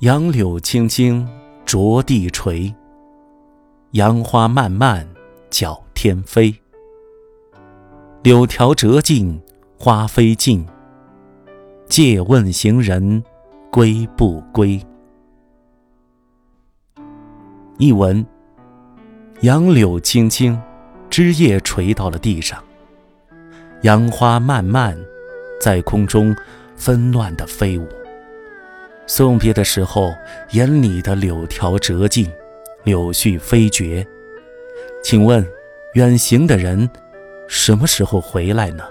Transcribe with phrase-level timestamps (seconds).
[0.00, 1.28] 杨柳青青
[1.66, 2.74] 着地垂，
[3.90, 5.06] 杨花漫漫
[5.50, 6.54] 搅天飞。
[8.22, 9.38] 柳条折尽
[9.78, 10.66] 花飞尽，
[11.86, 13.22] 借问行人
[13.70, 14.80] 归不归？
[17.76, 18.24] 译文：
[19.42, 20.58] 杨柳青青，
[21.10, 22.58] 枝叶垂到了地上；
[23.82, 24.98] 杨花漫漫，
[25.60, 26.34] 在空中
[26.74, 27.86] 纷乱地飞舞。
[29.12, 30.14] 送别的时候，
[30.52, 32.30] 眼里的柳条折尽，
[32.84, 34.06] 柳絮飞绝。
[35.02, 35.44] 请问，
[35.94, 36.88] 远行的人
[37.48, 38.84] 什么时候回来呢？